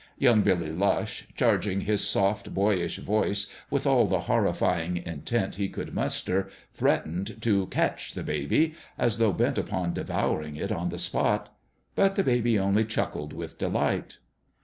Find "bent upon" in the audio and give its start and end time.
9.31-9.93